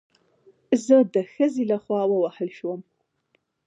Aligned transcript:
زه 0.85 0.97
د 1.13 1.15
ښځې 1.33 1.63
له 1.71 1.77
خوا 1.83 2.01
ووهل 2.07 2.49
شوم 2.57 2.79